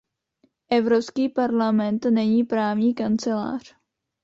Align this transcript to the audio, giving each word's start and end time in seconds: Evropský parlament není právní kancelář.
Evropský 0.71 1.29
parlament 1.29 2.05
není 2.05 2.43
právní 2.43 2.93
kancelář. 2.93 3.75